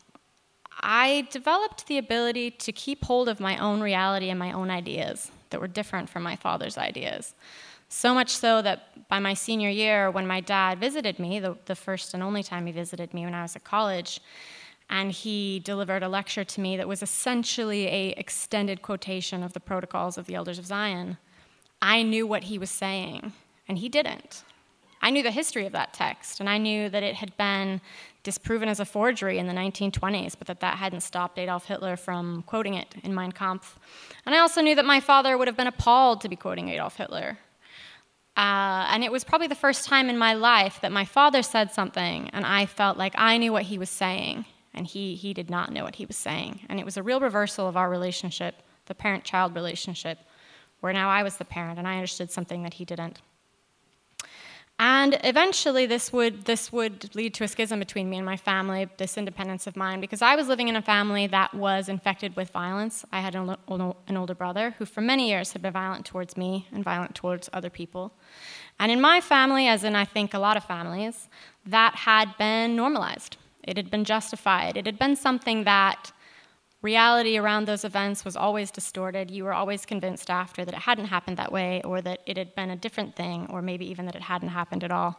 I 0.81 1.27
developed 1.31 1.87
the 1.87 1.99
ability 1.99 2.51
to 2.53 2.73
keep 2.73 3.05
hold 3.05 3.29
of 3.29 3.41
my 3.41 3.57
own 3.59 3.81
reality 3.81 4.29
and 4.29 4.39
my 4.39 4.53
own 4.53 4.71
ideas 4.71 5.33
that 5.51 5.61
were 5.61 5.69
different 5.69 6.09
from 6.09 6.23
my 6.23 6.37
father's 6.37 6.77
ideas. 6.77 7.35
So 7.89 8.15
much 8.15 8.31
so 8.31 8.63
that 8.63 9.09
by 9.09 9.19
my 9.19 9.35
senior 9.35 9.71
year, 9.71 10.11
when 10.11 10.27
my 10.27 10.41
dad 10.41 10.81
visited 10.81 11.19
me, 11.19 11.39
the, 11.39 11.57
the 11.67 11.77
first 11.77 12.15
and 12.15 12.23
only 12.23 12.43
time 12.43 12.67
he 12.67 12.73
visited 12.73 13.15
me 13.15 13.25
when 13.25 13.35
I 13.35 13.43
was 13.43 13.55
at 13.55 13.65
college, 13.65 14.21
and 14.89 15.11
he 15.11 15.61
delivered 15.61 16.03
a 16.03 16.09
lecture 16.09 16.45
to 16.45 16.61
me 16.61 16.77
that 16.77 16.89
was 16.89 17.03
essentially 17.03 17.87
a 17.87 18.09
extended 18.17 18.83
quotation 18.83 19.43
of 19.43 19.53
the 19.53 19.61
protocols 19.61 20.17
of 20.17 20.27
the 20.27 20.35
elders 20.35 20.59
of 20.59 20.67
zion 20.67 21.19
i 21.83 22.03
knew 22.03 22.27
what 22.27 22.45
he 22.45 22.59
was 22.59 22.71
saying 22.71 23.33
and 23.69 23.79
he 23.79 23.89
didn't. 23.89 24.45
I 25.03 25.11
knew 25.11 25.25
the 25.25 25.33
history 25.33 25.67
of 25.67 25.73
that 25.73 25.93
text 25.93 26.41
and 26.41 26.49
i 26.49 26.59
knew 26.59 26.89
that 26.89 27.03
it 27.03 27.17
had 27.17 27.37
been 27.37 27.81
disproven 28.23 28.69
as 28.69 28.81
a 28.81 28.85
forgery 28.85 29.39
in 29.39 29.47
the 29.47 29.53
1920s 29.53 30.35
but 30.39 30.47
that 30.47 30.61
that 30.61 30.79
hadn't 30.79 31.03
stopped 31.03 31.39
adolf 31.39 31.67
hitler 31.67 31.97
from 31.97 32.43
quoting 32.43 32.75
it 32.75 32.95
in 33.03 33.15
mein 33.15 33.33
kampf. 33.33 33.79
And 34.25 34.35
i 34.35 34.39
also 34.39 34.63
knew 34.63 34.75
that 34.75 34.85
my 34.85 35.01
father 35.01 35.37
would 35.37 35.49
have 35.49 35.57
been 35.57 35.67
appalled 35.67 36.21
to 36.23 36.29
be 36.29 36.37
quoting 36.37 36.69
adolf 36.71 36.97
hitler 36.97 37.39
uh, 38.37 38.87
and 38.91 39.03
it 39.03 39.11
was 39.11 39.25
probably 39.25 39.49
the 39.49 39.55
first 39.55 39.87
time 39.87 40.09
in 40.11 40.19
my 40.19 40.35
life 40.35 40.81
that 40.83 40.93
my 40.93 41.05
father 41.05 41.43
said 41.43 41.73
something 41.73 42.31
and 42.31 42.45
i 42.47 42.67
felt 42.67 42.97
like 42.97 43.15
i 43.17 43.37
knew 43.39 43.53
what 43.53 43.65
he 43.65 43.79
was 43.79 43.91
saying 43.91 44.45
and 44.77 44.87
he, 44.87 45.15
he 45.15 45.33
did 45.33 45.51
not 45.51 45.73
know 45.73 45.83
what 45.83 45.97
he 45.97 46.05
was 46.05 46.17
saying. 46.17 46.61
And 46.69 46.79
it 46.79 46.85
was 46.85 46.99
a 46.99 47.03
real 47.03 47.19
reversal 47.19 47.67
of 47.67 47.77
our 47.77 47.89
relationship, 47.89 48.63
the 48.85 48.95
parent 48.95 49.25
child 49.25 49.55
relationship, 49.55 50.19
where 50.81 50.93
now 50.93 51.09
I 51.09 51.23
was 51.23 51.39
the 51.39 51.45
parent 51.45 51.79
and 51.79 51.89
I 51.89 51.95
understood 51.95 52.31
something 52.31 52.63
that 52.63 52.75
he 52.75 52.85
didn't. 52.85 53.21
And 54.79 55.19
eventually, 55.25 55.87
this 55.87 56.13
would, 56.13 56.45
this 56.45 56.71
would 56.71 57.15
lead 57.15 57.33
to 57.35 57.45
a 57.45 57.49
schism 57.49 57.79
between 57.79 58.11
me 58.11 58.19
and 58.19 58.27
my 58.27 58.37
family, 58.37 58.89
this 58.99 59.17
independence 59.17 59.67
of 59.67 59.75
mine, 59.75 60.03
because 60.03 60.21
I 60.21 60.37
was 60.37 60.49
living 60.49 60.69
in 60.69 60.77
a 60.77 60.83
family 60.83 61.27
that 61.29 61.55
was 61.55 61.89
infected 61.89 62.37
with 62.37 62.51
violence. 62.51 63.03
I 63.11 63.21
had 63.21 63.35
an, 63.35 63.57
an 63.69 64.17
older 64.17 64.35
brother 64.35 64.75
who, 64.79 64.85
for 64.85 65.01
many 65.01 65.31
years, 65.31 65.53
had 65.53 65.63
been 65.63 65.73
violent 65.73 66.05
towards 66.05 66.37
me 66.37 66.69
and 66.73 66.85
violent 66.85 67.15
towards 67.15 67.49
other 67.55 67.71
people. 67.71 68.13
And 68.79 68.93
in 68.93 69.01
my 69.01 69.23
family, 69.23 69.67
as 69.67 69.83
in 69.83 69.97
I 69.97 70.05
think 70.05 70.35
a 70.35 70.39
lot 70.39 70.59
of 70.59 70.65
families, 70.65 71.31
that 71.65 71.95
had 71.95 72.37
been 72.37 72.77
normalized. 72.77 73.39
It 73.63 73.79
had 73.79 73.91
been 73.91 74.05
justified. 74.05 74.77
It 74.77 74.85
had 74.85 74.99
been 74.99 75.17
something 75.17 75.65
that 75.65 76.13
reality 76.93 77.35
around 77.37 77.63
those 77.67 77.85
events 77.85 78.25
was 78.25 78.37
always 78.37 78.71
distorted. 78.71 79.31
You 79.31 79.45
were 79.47 79.57
always 79.61 79.85
convinced 79.93 80.29
after 80.31 80.65
that 80.65 80.75
it 80.75 80.85
hadn't 80.91 81.09
happened 81.17 81.37
that 81.37 81.53
way, 81.59 81.83
or 81.91 82.01
that 82.07 82.19
it 82.31 82.37
had 82.43 82.55
been 82.55 82.71
a 82.71 82.77
different 82.85 83.13
thing, 83.21 83.39
or 83.51 83.61
maybe 83.61 83.87
even 83.93 84.07
that 84.07 84.17
it 84.21 84.23
hadn't 84.23 84.53
happened 84.61 84.83
at 84.85 84.93
all. 84.99 85.13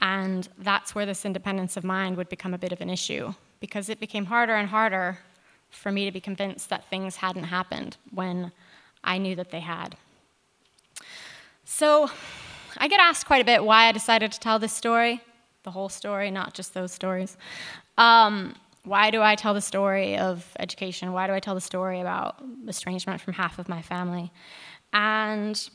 And 0.00 0.48
that's 0.58 0.94
where 0.94 1.06
this 1.06 1.24
independence 1.24 1.76
of 1.78 1.84
mind 1.84 2.16
would 2.16 2.28
become 2.28 2.54
a 2.54 2.58
bit 2.64 2.72
of 2.72 2.80
an 2.80 2.90
issue, 2.90 3.32
because 3.60 3.88
it 3.88 4.00
became 4.00 4.26
harder 4.26 4.56
and 4.60 4.68
harder 4.68 5.18
for 5.70 5.90
me 5.90 6.04
to 6.04 6.12
be 6.12 6.20
convinced 6.20 6.68
that 6.70 6.90
things 6.90 7.16
hadn't 7.16 7.48
happened 7.58 7.96
when 8.12 8.52
I 9.02 9.18
knew 9.18 9.34
that 9.36 9.50
they 9.50 9.60
had. 9.60 9.96
So 11.64 12.10
I 12.76 12.88
get 12.88 13.00
asked 13.00 13.26
quite 13.26 13.42
a 13.42 13.50
bit 13.52 13.64
why 13.64 13.88
I 13.88 13.92
decided 13.92 14.32
to 14.32 14.40
tell 14.40 14.58
this 14.58 14.72
story, 14.72 15.20
the 15.62 15.70
whole 15.70 15.88
story, 15.88 16.30
not 16.30 16.54
just 16.58 16.74
those 16.74 16.92
stories. 16.92 17.36
Um, 17.96 18.54
why 18.84 19.10
do 19.10 19.22
I 19.22 19.34
tell 19.34 19.54
the 19.54 19.60
story 19.60 20.16
of 20.16 20.46
education? 20.58 21.12
Why 21.12 21.26
do 21.26 21.32
I 21.32 21.40
tell 21.40 21.54
the 21.54 21.60
story 21.60 22.00
about 22.00 22.42
estrangement 22.68 23.20
from 23.20 23.32
half 23.32 23.58
of 23.58 23.68
my 23.68 23.82
family? 23.82 24.30
And 24.92 25.68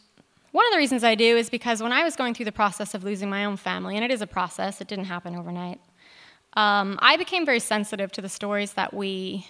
one 0.51 0.65
of 0.65 0.71
the 0.71 0.77
reasons 0.77 1.03
I 1.03 1.15
do 1.15 1.37
is 1.37 1.49
because 1.49 1.81
when 1.81 1.91
I 1.91 2.03
was 2.03 2.15
going 2.15 2.33
through 2.33 2.45
the 2.45 2.51
process 2.51 2.93
of 2.93 3.03
losing 3.03 3.29
my 3.29 3.45
own 3.45 3.57
family, 3.57 3.95
and 3.95 4.05
it 4.05 4.11
is 4.11 4.21
a 4.21 4.27
process, 4.27 4.79
it 4.79 4.87
didn't 4.87 5.05
happen 5.05 5.35
overnight, 5.35 5.79
um, 6.53 6.97
I 7.01 7.17
became 7.17 7.45
very 7.45 7.59
sensitive 7.59 8.11
to 8.13 8.21
the 8.21 8.29
stories 8.29 8.73
that 8.73 8.93
we 8.93 9.45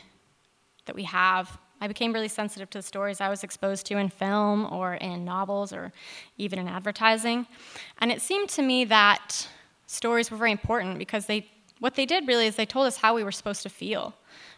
that 0.85 0.95
we 0.95 1.03
have. 1.03 1.57
I 1.81 1.87
became 1.87 2.11
really 2.11 2.27
sensitive 2.27 2.69
to 2.71 2.79
the 2.79 2.83
stories 2.83 3.21
I 3.21 3.29
was 3.29 3.43
exposed 3.43 3.85
to 3.85 3.97
in 3.97 4.09
film 4.09 4.65
or 4.71 4.95
in 4.95 5.23
novels 5.23 5.71
or 5.71 5.93
even 6.37 6.59
in 6.59 6.67
advertising. 6.67 7.45
And 7.99 8.11
it 8.11 8.21
seemed 8.21 8.49
to 8.49 8.61
me 8.61 8.85
that 8.85 9.47
stories 9.85 10.31
were 10.31 10.37
very 10.37 10.51
important 10.51 10.97
because 10.97 11.27
they, 11.27 11.47
what 11.79 11.95
they 11.95 12.05
did 12.05 12.27
really 12.27 12.47
is 12.47 12.55
they 12.55 12.65
told 12.65 12.87
us 12.87 12.97
how 12.97 13.15
we 13.15 13.23
were 13.23 13.31
supposed 13.31 13.63
to 13.63 13.69
feel 13.69 14.13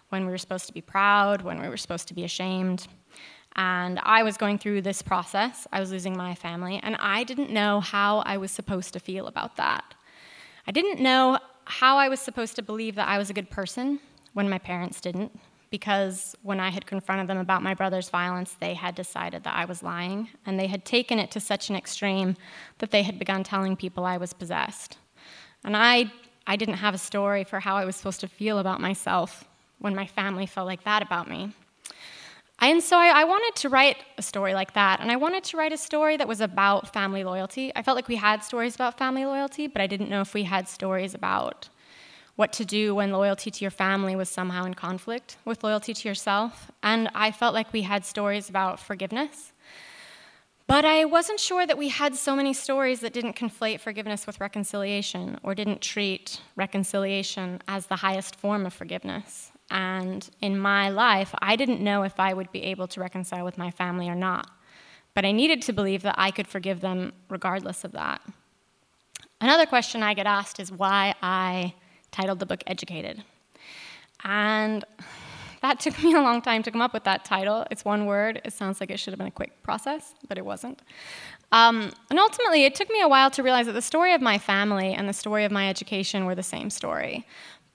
when 0.10 0.26
we 0.26 0.32
were 0.32 0.38
supposed 0.38 0.68
to 0.68 0.74
be 0.74 0.82
proud, 0.82 1.42
when 1.42 1.62
we 1.62 1.70
were 1.70 1.78
supposed 1.78 2.08
to 2.10 2.14
be 2.14 2.24
ashamed. 2.24 2.88
And 3.56 4.00
I 4.04 4.24
was 4.24 4.38
going 4.38 4.58
through 4.58 4.82
this 4.82 5.02
process. 5.02 5.68
I 5.72 5.80
was 5.80 5.92
losing 5.92 6.16
my 6.16 6.36
family, 6.36 6.80
and 6.84 6.96
I 7.00 7.24
didn't 7.24 7.50
know 7.50 7.82
how 7.82 8.20
I 8.20 8.38
was 8.38 8.52
supposed 8.52 8.94
to 8.94 9.00
feel 9.00 9.28
about 9.28 9.58
that. 9.58 9.94
I 10.68 10.72
didn't 10.72 11.02
know 11.02 11.38
how 11.66 11.98
I 11.98 12.10
was 12.10 12.20
supposed 12.20 12.56
to 12.58 12.62
believe 12.62 12.96
that 12.96 13.08
I 13.08 13.18
was 13.18 13.30
a 13.30 13.34
good 13.34 13.50
person 13.50 14.00
when 14.34 14.50
my 14.50 14.58
parents 14.58 15.02
didn't, 15.02 15.38
because 15.70 16.36
when 16.44 16.60
I 16.60 16.70
had 16.70 16.86
confronted 16.86 17.28
them 17.28 17.38
about 17.38 17.62
my 17.62 17.74
brother's 17.74 18.10
violence, 18.10 18.56
they 18.60 18.74
had 18.74 18.96
decided 18.96 19.44
that 19.44 19.56
I 19.56 19.66
was 19.66 19.84
lying, 19.84 20.30
and 20.46 20.60
they 20.60 20.68
had 20.68 20.86
taken 20.86 21.20
it 21.20 21.32
to 21.32 21.40
such 21.40 21.70
an 21.70 21.76
extreme 21.76 22.36
that 22.80 22.92
they 22.92 23.04
had 23.04 23.20
begun 23.20 23.44
telling 23.44 23.76
people 23.76 24.06
I 24.06 24.18
was 24.18 24.34
possessed. 24.34 24.98
And 25.64 25.76
I, 25.76 26.12
I 26.48 26.56
didn't 26.56 26.76
have 26.76 26.94
a 26.94 26.98
story 26.98 27.44
for 27.44 27.60
how 27.60 27.76
I 27.76 27.86
was 27.86 27.96
supposed 27.96 28.20
to 28.22 28.28
feel 28.28 28.60
about 28.60 28.82
myself 28.82 29.46
when 29.80 29.96
my 29.96 30.06
family 30.06 30.46
felt 30.46 30.68
like 30.68 30.84
that 30.84 31.02
about 31.02 31.30
me. 31.30 31.54
And 32.60 32.84
so 32.84 32.96
I, 32.96 33.22
I, 33.22 33.24
wanted 33.24 33.56
to 33.62 33.70
write 33.70 33.98
a 34.20 34.22
story 34.22 34.54
like 34.54 34.74
that, 34.74 35.00
and 35.00 35.12
I 35.12 35.16
wanted 35.16 35.44
to 35.46 35.58
write 35.58 35.74
a 35.74 35.78
story 35.78 36.16
that 36.18 36.28
was 36.28 36.42
about 36.42 36.94
family 36.94 37.24
loyalty. 37.24 37.72
I 37.76 37.82
felt 37.82 37.96
like 37.96 38.08
we 38.08 38.18
had 38.18 38.44
stories 38.44 38.76
about 38.76 39.00
family 39.00 39.26
loyalty, 39.26 39.66
but 39.66 39.82
I 39.82 39.88
didn't 39.88 40.12
know 40.12 40.22
if 40.22 40.36
we 40.36 40.44
had 40.44 40.68
stories 40.68 41.16
about 41.16 41.70
what 42.36 42.54
to 42.54 42.66
do 42.66 42.94
when 42.94 43.12
loyalty 43.12 43.50
to 43.50 43.64
your 43.64 43.72
family 43.72 44.16
was 44.16 44.30
somehow 44.30 44.66
in 44.66 44.76
conflict 44.76 45.38
with 45.44 45.64
loyalty 45.64 45.94
to 45.94 46.08
yourself. 46.08 46.72
And 46.84 47.10
I 47.16 47.32
felt 47.32 47.56
like 47.56 47.74
we 47.74 47.82
had 47.82 48.06
stories 48.06 48.48
about 48.48 48.80
forgiveness. 48.80 49.54
But 50.72 50.86
I 50.86 51.04
wasn't 51.04 51.42
sure 51.42 51.68
that 51.68 51.78
we 51.78 51.90
had 51.90 52.16
so 52.16 52.34
many 52.34 52.54
stories 52.54 53.02
that 53.02 53.12
didn't 53.12 53.36
conflate 53.36 53.82
forgiveness 53.82 54.26
with 54.26 54.40
reconciliation 54.40 55.38
or 55.44 55.54
didn't 55.54 55.82
treat 55.82 56.40
reconciliation 56.56 57.62
as 57.68 57.88
the 57.88 57.98
highest 57.98 58.38
form 58.38 58.66
of 58.66 58.74
forgiveness. 58.74 59.52
And 59.70 60.30
in 60.40 60.58
my 60.58 60.88
life, 60.88 61.36
I 61.40 61.58
didn't 61.58 61.82
know 61.82 62.04
if 62.04 62.18
I 62.22 62.34
would 62.34 62.54
be 62.54 62.64
able 62.64 62.88
to 62.88 63.02
reconcile 63.02 63.44
with 63.44 63.58
my 63.58 63.70
family 63.70 64.08
or 64.08 64.16
not. 64.16 64.50
But 65.14 65.26
I 65.26 65.34
needed 65.34 65.62
to 65.64 65.74
believe 65.74 66.04
that 66.04 66.16
I 66.18 66.32
could 66.32 66.48
forgive 66.48 66.80
them 66.80 67.12
regardless 67.28 67.84
of 67.84 67.92
that. 67.92 68.22
Another 69.42 69.66
question 69.66 70.02
I 70.02 70.14
get 70.14 70.26
asked 70.26 70.58
is 70.58 70.72
why 70.72 71.16
I 71.22 71.74
titled 72.12 72.40
the 72.40 72.46
book 72.46 72.64
Educated. 72.66 73.26
And 74.24 74.86
that 75.62 75.80
took 75.80 76.02
me 76.04 76.14
a 76.14 76.22
long 76.22 76.42
time 76.42 76.64
to 76.64 76.72
come 76.72 76.82
up 76.82 76.94
with 76.94 77.04
that 77.04 77.24
title. 77.24 77.66
It's 77.72 77.86
one 77.86 78.06
word. 78.06 78.42
It 78.44 78.54
sounds 78.54 78.80
like 78.80 78.90
it 78.90 79.00
should 79.00 79.14
have 79.14 79.20
been 79.20 79.28
a 79.28 79.32
quick 79.32 79.62
process, 79.64 80.14
but 80.28 80.38
it 80.38 80.46
wasn't. 80.46 80.82
Um, 81.52 81.92
and 82.10 82.20
ultimately, 82.20 82.66
it 82.66 82.76
took 82.76 82.90
me 82.90 83.02
a 83.02 83.08
while 83.08 83.30
to 83.32 83.44
realize 83.44 83.68
that 83.68 83.74
the 83.74 83.82
story 83.82 84.14
of 84.14 84.22
my 84.22 84.38
family 84.38 84.94
and 84.94 85.08
the 85.08 85.14
story 85.14 85.46
of 85.46 85.52
my 85.52 85.70
education 85.70 86.26
were 86.26 86.36
the 86.36 86.44
same 86.44 86.70
story. 86.70 87.26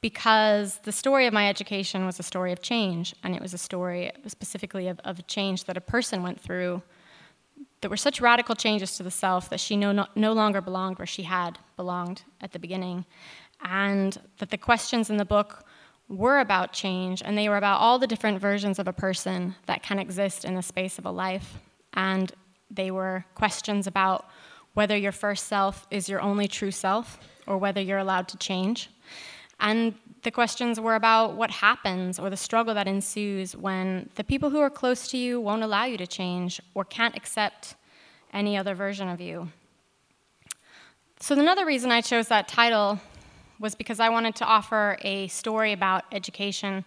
Because 0.00 0.78
the 0.82 0.92
story 0.92 1.26
of 1.26 1.32
my 1.32 1.48
education 1.48 2.04
was 2.04 2.20
a 2.20 2.22
story 2.22 2.52
of 2.52 2.60
change, 2.60 3.14
and 3.22 3.34
it 3.34 3.42
was 3.42 3.54
a 3.54 3.58
story 3.58 4.12
specifically 4.26 4.88
of, 4.88 5.00
of 5.04 5.18
a 5.18 5.22
change 5.22 5.64
that 5.64 5.76
a 5.76 5.80
person 5.80 6.22
went 6.22 6.40
through 6.40 6.82
that 7.80 7.90
were 7.90 7.96
such 7.96 8.20
radical 8.20 8.54
changes 8.54 8.96
to 8.96 9.02
the 9.02 9.10
self 9.10 9.50
that 9.50 9.60
she 9.60 9.76
no, 9.76 10.06
no 10.14 10.32
longer 10.32 10.60
belonged 10.60 10.98
where 10.98 11.06
she 11.06 11.22
had 11.22 11.58
belonged 11.76 12.22
at 12.40 12.52
the 12.52 12.58
beginning 12.58 13.04
and 13.62 14.18
that 14.38 14.50
the 14.50 14.58
questions 14.58 15.10
in 15.10 15.16
the 15.16 15.24
book 15.24 15.64
were 16.08 16.38
about 16.38 16.72
change, 16.72 17.22
and 17.25 17.36
they 17.36 17.48
were 17.48 17.56
about 17.56 17.80
all 17.80 17.98
the 17.98 18.06
different 18.06 18.40
versions 18.40 18.78
of 18.78 18.86
a 18.86 18.92
person 18.92 19.54
that 19.66 19.82
can 19.82 19.98
exist 19.98 20.44
in 20.44 20.54
the 20.54 20.62
space 20.62 20.98
of 20.98 21.06
a 21.06 21.10
life. 21.10 21.58
And 21.94 22.32
they 22.70 22.90
were 22.90 23.25
questions 23.34 23.86
about 23.86 24.26
whether 24.75 24.96
your 24.96 25.12
first 25.12 25.46
self 25.46 25.86
is 25.90 26.08
your 26.08 26.20
only 26.20 26.46
true 26.46 26.70
self 26.70 27.18
or 27.46 27.58
whether 27.58 27.80
you're 27.80 27.98
allowed 27.98 28.28
to 28.28 28.36
change. 28.36 28.90
And 29.58 29.94
the 30.22 30.30
questions 30.30 30.78
were 30.78 30.96
about 30.96 31.34
what 31.34 31.50
happens 31.50 32.18
or 32.18 32.28
the 32.28 32.36
struggle 32.36 32.75
that 32.75 32.86
ensues 32.86 33.56
when 33.56 34.10
the 34.16 34.25
people 34.25 34.50
who 34.50 34.60
are 34.60 34.70
close 34.70 35.08
to 35.08 35.16
you 35.16 35.40
won't 35.40 35.62
allow 35.62 35.84
you 35.84 35.96
to 35.96 36.06
change 36.06 36.60
or 36.75 36.84
can't 36.84 37.16
accept 37.16 37.75
any 38.32 38.56
other 38.56 38.75
version 38.75 39.08
of 39.08 39.20
you. 39.20 39.48
So, 41.20 41.38
another 41.38 41.64
reason 41.64 41.90
I 41.90 42.02
chose 42.02 42.28
that 42.28 42.48
title 42.48 43.00
was 43.58 43.75
because 43.75 44.00
I 44.00 44.08
wanted 44.08 44.36
to 44.36 44.44
offer 44.44 44.98
a 45.02 45.28
story 45.28 45.72
about 45.72 46.04
education 46.12 46.84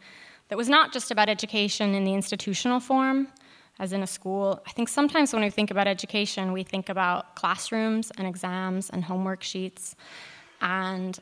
that 0.49 0.57
was 0.57 0.69
not 0.69 0.91
just 0.91 1.11
about 1.11 1.29
education 1.29 1.93
in 1.93 2.03
the 2.03 2.13
institutional 2.13 2.79
form, 2.79 3.27
as 3.79 3.93
in 3.93 4.03
a 4.03 4.07
school. 4.07 4.61
I 4.67 4.71
think 4.71 4.89
sometimes 4.89 5.31
when 5.33 5.43
we 5.43 5.49
think 5.49 5.71
about 5.71 5.87
education, 5.87 6.51
we 6.51 6.63
think 6.63 6.89
about 6.89 7.35
classrooms 7.35 8.11
and 8.17 8.27
exams 8.27 8.89
and 8.89 9.03
homework 9.03 9.43
sheets. 9.43 9.95
And, 10.61 11.17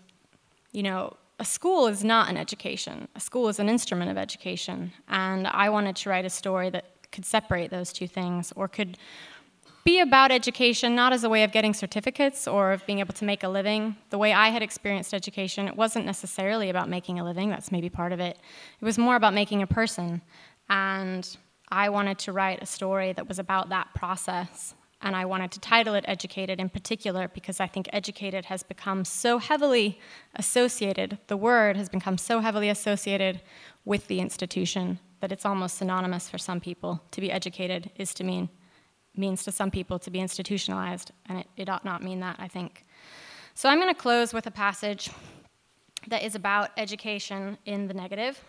you 0.72 0.84
know, 0.84 1.16
a 1.39 1.46
school 1.46 1.88
is 1.88 2.04
not 2.04 2.30
an 2.30 2.38
education, 2.38 3.08
a 3.16 3.20
school 3.20 3.48
is 3.48 3.60
an 3.60 3.70
instrument 3.70 4.10
of 4.10 4.18
education. 4.18 4.92
And 5.08 5.48
I 5.48 5.70
wanted 5.70 5.96
to 5.98 6.10
write 6.10 6.25
a 6.25 6.30
story 6.30 6.70
that 6.72 6.86
could 7.12 7.25
separate 7.25 7.70
those 7.70 7.94
two 7.94 8.08
things 8.08 8.51
or 8.56 8.68
could 8.68 8.98
be 9.88 10.01
about 10.01 10.32
education 10.32 10.96
not 10.96 11.13
as 11.13 11.24
a 11.24 11.29
way 11.29 11.46
of 11.46 11.53
getting 11.53 11.74
certificates 11.74 12.46
or 12.46 12.74
of 12.74 12.86
being 12.86 13.00
able 13.00 13.13
to 13.13 13.24
make 13.24 13.44
a 13.44 13.48
living. 13.48 13.96
The 14.10 14.17
way 14.17 14.34
I 14.34 14.50
had 14.50 14.62
experienced 14.62 15.13
education, 15.13 15.65
it 15.65 15.77
wasn't 15.77 16.06
necessarily 16.06 16.70
about 16.70 16.89
making 16.89 17.22
a 17.22 17.24
living, 17.24 17.50
that's 17.50 17.72
maybe 17.72 17.89
part 17.89 18.12
of 18.12 18.20
it. 18.20 18.38
It 18.82 18.84
was 18.84 18.98
more 18.98 19.15
about 19.15 19.34
making 19.34 19.62
a 19.62 19.67
person. 19.67 20.22
And 20.67 21.25
I 21.70 21.88
wanted 21.88 22.20
to 22.20 22.34
write 22.34 22.62
a 22.62 22.65
story 22.65 23.13
that 23.13 23.29
was 23.29 23.39
about 23.39 23.70
that 23.70 23.88
process. 23.96 24.75
And 25.01 25.15
I 25.15 25.24
wanted 25.24 25.51
to 25.51 25.62
title 25.62 25.94
it 25.94 26.03
Educated 26.06 26.60
in 26.60 26.67
particular 26.67 27.29
because 27.29 27.62
I 27.62 27.67
think 27.67 27.88
educated 27.94 28.44
has 28.44 28.63
become 28.63 29.06
so 29.06 29.38
heavily 29.38 30.01
associated, 30.36 31.17
the 31.27 31.38
word 31.38 31.77
has 31.77 31.88
become 31.88 32.17
so 32.17 32.41
heavily 32.41 32.67
associated 32.67 33.39
with 33.86 34.08
the 34.08 34.20
institution 34.20 35.00
that 35.22 35.32
it's 35.32 35.46
almost 35.46 35.77
synonymous 35.77 36.29
for 36.29 36.38
some 36.38 36.60
people. 36.60 37.01
To 37.12 37.22
be 37.22 37.32
educated 37.32 37.89
is 37.96 38.13
to 38.15 38.25
mean 38.25 38.50
means 39.18 39.44
to 39.44 39.52
some 39.52 39.72
people 39.72 40.00
to 40.00 40.12
be 40.12 40.20
institutionalized, 40.20 41.12
and 41.28 41.40
it, 41.40 41.48
it 41.58 41.70
ought 41.70 41.86
not 41.86 42.04
mean 42.04 42.20
that, 42.22 42.36
I 42.40 42.48
think. 42.48 42.86
So 43.54 43.70
I'm 43.70 43.80
going 43.80 43.94
to 43.94 44.00
close 44.00 44.34
with 44.34 44.48
a 44.48 44.52
passage 44.52 45.10
that 46.08 46.24
is 46.24 46.36
about 46.36 46.70
education 46.78 47.58
in 47.66 47.88
the 47.88 47.94
negative, 47.94 48.40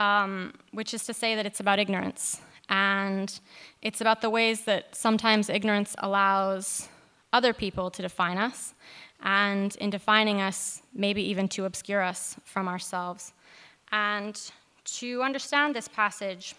um, 0.00 0.54
which 0.72 0.94
is 0.94 1.04
to 1.06 1.14
say 1.14 1.34
that 1.34 1.46
it's 1.46 1.60
about 1.60 1.78
ignorance. 1.78 2.40
And 2.68 3.40
it's 3.80 4.00
about 4.00 4.20
the 4.20 4.28
ways 4.28 4.64
that 4.64 4.94
sometimes 4.94 5.48
ignorance 5.48 5.96
allows 5.98 6.88
other 7.32 7.52
people 7.52 7.90
to 7.90 8.02
define 8.02 8.38
us, 8.38 8.74
and 9.22 9.74
in 9.76 9.90
defining 9.90 10.40
us, 10.40 10.82
maybe 10.94 11.22
even 11.22 11.48
to 11.48 11.64
obscure 11.64 12.02
us 12.02 12.36
from 12.44 12.68
ourselves. 12.68 13.32
And 13.90 14.38
to 14.84 15.22
understand 15.22 15.74
this 15.74 15.88
passage, 15.88 16.54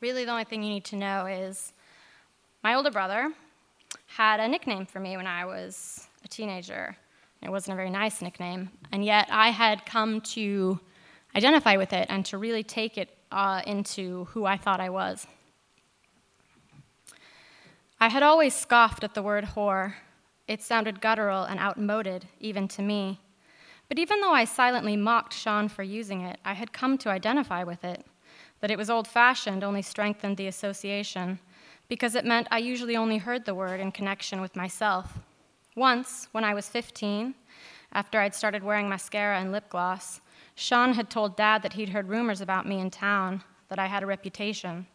really 0.00 0.24
the 0.24 0.30
only 0.30 0.44
thing 0.44 0.62
you 0.62 0.70
need 0.70 0.84
to 0.86 0.96
know 0.96 1.26
is 1.26 1.72
my 2.62 2.74
older 2.74 2.90
brother 2.90 3.32
had 4.06 4.40
a 4.40 4.48
nickname 4.48 4.84
for 4.84 5.00
me 5.00 5.16
when 5.16 5.26
I 5.26 5.44
was 5.44 6.08
a 6.24 6.28
teenager. 6.28 6.96
It 7.42 7.50
wasn't 7.50 7.74
a 7.74 7.76
very 7.76 7.90
nice 7.90 8.20
nickname, 8.20 8.70
and 8.90 9.04
yet 9.04 9.28
I 9.30 9.50
had 9.50 9.86
come 9.86 10.20
to 10.22 10.80
identify 11.36 11.76
with 11.76 11.92
it 11.92 12.06
and 12.10 12.26
to 12.26 12.38
really 12.38 12.64
take 12.64 12.98
it 12.98 13.16
uh, 13.30 13.62
into 13.66 14.24
who 14.26 14.44
I 14.44 14.56
thought 14.56 14.80
I 14.80 14.90
was. 14.90 15.26
I 18.00 18.08
had 18.08 18.22
always 18.22 18.54
scoffed 18.54 19.04
at 19.04 19.14
the 19.14 19.22
word 19.22 19.44
whore. 19.44 19.94
It 20.48 20.62
sounded 20.62 21.00
guttural 21.00 21.44
and 21.44 21.60
outmoded, 21.60 22.26
even 22.40 22.66
to 22.68 22.82
me. 22.82 23.20
But 23.88 23.98
even 23.98 24.20
though 24.20 24.32
I 24.32 24.44
silently 24.44 24.96
mocked 24.96 25.32
Shawn 25.32 25.68
for 25.68 25.82
using 25.82 26.22
it, 26.22 26.38
I 26.44 26.54
had 26.54 26.72
come 26.72 26.98
to 26.98 27.10
identify 27.10 27.62
with 27.62 27.84
it. 27.84 28.04
That 28.60 28.70
it 28.70 28.78
was 28.78 28.90
old 28.90 29.06
fashioned 29.06 29.62
only 29.62 29.82
strengthened 29.82 30.36
the 30.36 30.48
association 30.48 31.38
because 31.88 32.14
it 32.14 32.24
meant 32.24 32.48
I 32.50 32.58
usually 32.58 32.96
only 32.96 33.18
heard 33.18 33.44
the 33.44 33.54
word 33.54 33.80
in 33.80 33.92
connection 33.92 34.40
with 34.40 34.56
myself. 34.56 35.18
Once, 35.74 36.28
when 36.32 36.44
I 36.44 36.54
was 36.54 36.68
15, 36.68 37.34
after 37.92 38.20
I'd 38.20 38.34
started 38.34 38.62
wearing 38.62 38.88
mascara 38.88 39.38
and 39.38 39.52
lip 39.52 39.68
gloss, 39.70 40.20
Shawn 40.54 40.92
had 40.94 41.08
told 41.08 41.36
Dad 41.36 41.62
that 41.62 41.72
he'd 41.74 41.90
heard 41.90 42.08
rumors 42.08 42.40
about 42.40 42.66
me 42.66 42.80
in 42.80 42.90
town, 42.90 43.42
that 43.68 43.78
I 43.78 43.86
had 43.86 44.02
a 44.02 44.06
reputation. 44.06 44.86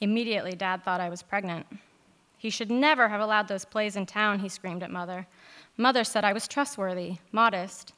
Immediately, 0.00 0.52
Dad 0.52 0.82
thought 0.82 1.00
I 1.00 1.08
was 1.08 1.22
pregnant. 1.22 1.66
He 2.38 2.50
should 2.50 2.70
never 2.70 3.08
have 3.08 3.20
allowed 3.20 3.48
those 3.48 3.64
plays 3.64 3.96
in 3.96 4.06
town, 4.06 4.40
he 4.40 4.48
screamed 4.48 4.82
at 4.82 4.90
Mother. 4.90 5.26
Mother 5.76 6.04
said 6.04 6.24
I 6.24 6.32
was 6.32 6.48
trustworthy, 6.48 7.18
modest. 7.32 7.92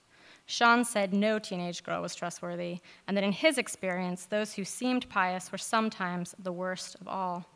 Shawn 0.47 0.85
said 0.85 1.13
no 1.13 1.39
teenage 1.39 1.83
girl 1.83 2.03
was 2.03 2.15
trustworthy, 2.15 2.79
and 3.09 3.17
that 3.17 3.25
in 3.25 3.33
his 3.33 3.59
experience, 3.59 4.27
those 4.27 4.55
who 4.55 4.65
seemed 4.65 5.09
pious 5.09 5.51
were 5.51 5.59
sometimes 5.59 6.35
the 6.39 6.53
worst 6.53 6.97
of 7.01 7.09
all. 7.09 7.47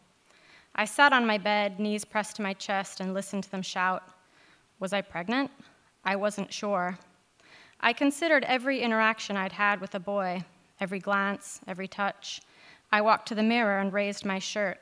I 0.75 0.85
sat 0.85 1.13
on 1.13 1.27
my 1.27 1.39
bed, 1.39 1.79
knees 1.79 2.05
pressed 2.05 2.37
to 2.37 2.43
my 2.43 2.55
chest, 2.55 3.01
and 3.01 3.13
listened 3.13 3.45
to 3.45 3.51
them 3.51 3.63
shout. 3.63 4.03
Was 4.79 4.93
I 4.93 5.01
pregnant? 5.03 5.51
I 6.05 6.17
wasn't 6.17 6.53
sure. 6.53 6.99
I 7.81 7.93
considered 7.93 8.45
every 8.45 8.81
interaction 8.81 9.37
I'd 9.37 9.53
had 9.53 9.81
with 9.81 9.95
a 9.95 10.01
boy, 10.01 10.45
every 10.81 10.99
glance, 10.99 11.61
every 11.67 11.89
touch. 11.89 12.41
I 12.93 13.01
walked 13.01 13.29
to 13.29 13.35
the 13.35 13.43
mirror 13.43 13.79
and 13.79 13.93
raised 13.93 14.25
my 14.25 14.39
shirt, 14.39 14.79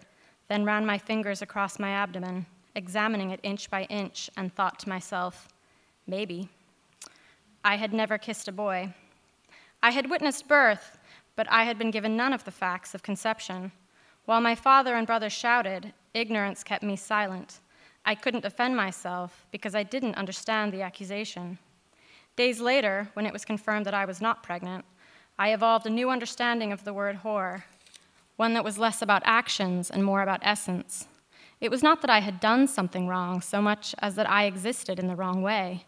then 0.49 0.65
ran 0.65 0.87
my 0.87 0.99
fingers 0.99 1.43
across 1.43 1.79
my 1.79 1.91
abdomen, 1.91 2.47
examining 2.75 3.31
it 3.31 3.41
inch 3.43 3.71
by 3.71 3.85
inch, 3.85 4.31
and 4.37 4.55
thought 4.55 4.79
to 4.81 4.89
myself, 4.89 5.49
maybe. 6.07 6.49
I 7.65 7.77
had 7.77 7.93
never 7.93 8.19
kissed 8.19 8.49
a 8.49 8.53
boy. 8.53 8.95
I 9.83 9.91
had 9.91 10.11
witnessed 10.11 10.49
birth, 10.49 10.99
but 11.37 11.51
I 11.51 11.65
had 11.65 11.79
been 11.79 11.91
given 11.91 12.17
none 12.17 12.33
of 12.33 12.45
the 12.45 12.51
facts 12.51 12.95
of 12.95 13.03
conception. 13.03 13.73
While 14.29 14.43
my 14.43 14.55
father 14.55 14.95
and 14.95 15.07
brother 15.07 15.31
shouted, 15.31 15.95
ignorance 16.13 16.63
kept 16.63 16.83
me 16.83 16.97
silent. 16.97 17.61
I 18.05 18.15
couldn't 18.15 18.43
defend 18.43 18.77
myself 18.77 19.47
because 19.51 19.75
I 19.75 19.85
didn't 19.85 20.17
understand 20.17 20.71
the 20.71 20.83
accusation. 20.83 21.57
Days 22.37 22.61
later, 22.61 23.09
when 23.15 23.25
it 23.25 23.33
was 23.33 23.47
confirmed 23.47 23.87
that 23.87 23.95
I 23.95 24.05
was 24.05 24.21
not 24.21 24.43
pregnant, 24.43 24.85
I 25.39 25.55
evolved 25.55 25.87
a 25.87 25.91
new 25.91 26.11
understanding 26.11 26.73
of 26.73 26.85
the 26.85 26.93
word 26.93 27.21
whore, 27.25 27.63
one 28.37 28.53
that 28.53 28.65
was 28.65 28.77
less 28.77 29.01
about 29.01 29.23
actions 29.25 29.89
and 29.89 30.05
more 30.05 30.21
about 30.21 30.41
essence. 30.43 31.09
It 31.63 31.71
was 31.71 31.83
not 31.83 32.03
that 32.03 32.11
I 32.11 32.19
had 32.19 32.39
done 32.39 32.69
something 32.69 33.09
wrong 33.09 33.41
so 33.41 33.63
much 33.63 33.95
as 34.01 34.15
that 34.17 34.29
I 34.29 34.45
existed 34.45 34.99
in 34.99 35.07
the 35.07 35.17
wrong 35.17 35.41
way. 35.41 35.87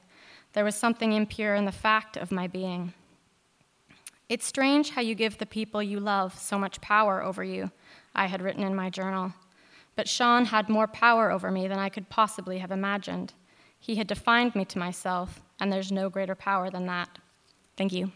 There 0.54 0.64
was 0.64 0.76
something 0.76 1.12
impure 1.12 1.54
in 1.56 1.66
the 1.66 1.72
fact 1.72 2.16
of 2.16 2.32
my 2.32 2.46
being. 2.46 2.94
It's 4.30 4.46
strange 4.46 4.90
how 4.90 5.00
you 5.00 5.16
give 5.16 5.38
the 5.38 5.44
people 5.44 5.82
you 5.82 5.98
love 5.98 6.38
so 6.38 6.56
much 6.56 6.80
power 6.80 7.20
over 7.20 7.42
you, 7.42 7.72
I 8.14 8.26
had 8.26 8.40
written 8.40 8.62
in 8.62 8.76
my 8.76 8.88
journal. 8.88 9.32
But 9.96 10.08
Shawn 10.08 10.44
had 10.44 10.68
more 10.68 10.86
power 10.86 11.32
over 11.32 11.50
me 11.50 11.66
than 11.66 11.80
I 11.80 11.88
could 11.88 12.08
possibly 12.08 12.58
have 12.58 12.70
imagined. 12.70 13.34
He 13.80 13.96
had 13.96 14.06
defined 14.06 14.54
me 14.54 14.64
to 14.66 14.78
myself, 14.78 15.42
and 15.58 15.72
there's 15.72 15.90
no 15.90 16.08
greater 16.08 16.36
power 16.36 16.70
than 16.70 16.86
that. 16.86 17.18
Thank 17.76 17.92
you. 17.92 18.12